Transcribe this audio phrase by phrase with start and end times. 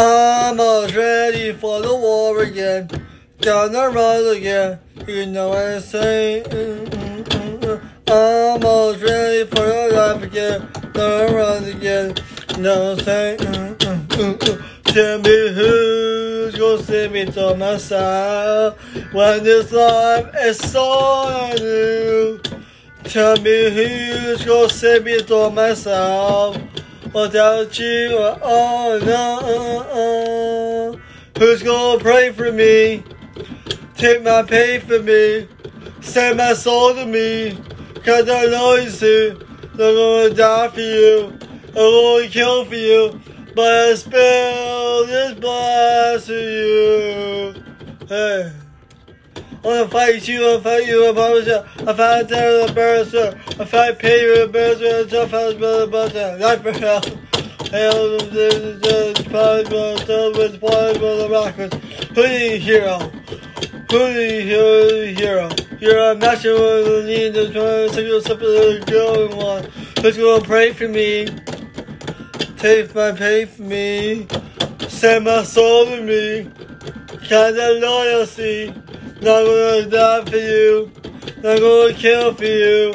[0.00, 2.88] I'm almost ready for the war again.
[3.38, 4.78] The road again.
[5.08, 6.46] You know what I'm saying?
[8.06, 10.68] I'm almost ready for the life again.
[10.92, 12.14] The road again.
[12.56, 14.58] You know what I'm saying?
[14.84, 18.78] Tell me who's gonna save me to myself
[19.12, 22.40] when this life is so new.
[23.02, 26.56] Tell me who's gonna save me to myself
[27.12, 28.08] without you.
[28.42, 30.98] Oh no.
[31.38, 33.04] Who's gonna pray for me?
[33.96, 35.48] Take my pain for me.
[36.00, 37.58] Send my soul to me.
[38.04, 39.34] Cause I know you see.
[39.74, 41.32] They're gonna die for you.
[41.68, 43.20] I'm gonna kill for you.
[43.54, 47.54] But I spill this blood to you.
[48.08, 48.67] Hey.
[49.64, 51.88] I wanna fight you, I fight you, I promise you.
[51.88, 56.14] I fight terror, the birds, I fight pain, the birds, the tough house, the bus,
[56.40, 57.00] life for hell.
[57.70, 61.76] Hell, the the spies, the television, spies, the rockets.
[62.14, 62.98] Who the hero?
[63.90, 65.06] Who the hero?
[65.06, 65.50] Hero.
[65.80, 69.64] You're a master of the need, the trying to separate going one.
[70.00, 71.28] Who's gonna pray for me?
[72.58, 74.28] Take my pain for me.
[74.88, 76.50] Send my soul to me.
[77.28, 78.68] Kind of loyalty.
[79.20, 80.90] Not gonna die for you.
[81.42, 82.94] Not gonna kill for you.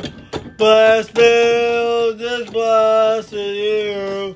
[0.58, 4.36] But I spill this blood to you.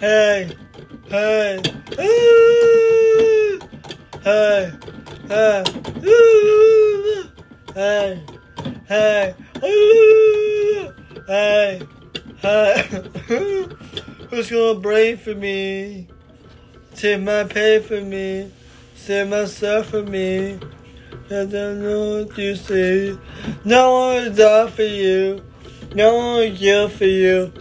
[0.00, 0.56] Hey,
[1.10, 1.60] hey,
[2.00, 3.60] ooh,
[4.22, 4.72] hey,
[5.28, 5.64] hey,
[6.06, 7.24] ooh,
[7.74, 8.22] hey,
[8.88, 10.94] hey, ooh,
[11.26, 11.82] hey,
[12.38, 12.82] hey.
[14.30, 16.08] Who's gonna pray for me?
[16.94, 18.50] Take my pain for me.
[18.94, 20.58] Save myself for me.
[21.30, 23.18] I don't know what you say.
[23.64, 25.42] No one will die for you.
[25.94, 27.52] No one will kill for you.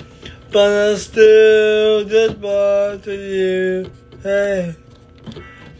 [0.52, 3.92] But I still just born to you.
[4.22, 4.76] Hey.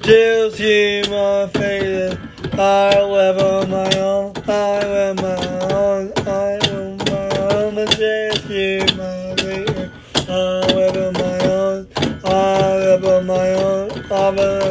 [0.02, 2.20] Just hear my faith.
[2.54, 4.34] I live on my own.
[4.48, 6.14] I live my own.
[6.28, 7.78] I live my own.
[7.78, 8.50] And just
[8.98, 9.92] my faith.
[10.28, 11.88] I live on my own.
[12.26, 14.12] I live on my own.
[14.12, 14.63] I live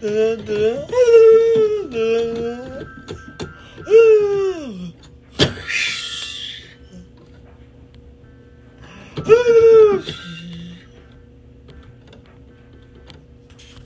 [0.00, 0.86] 得得啊
[1.90, 2.71] 得得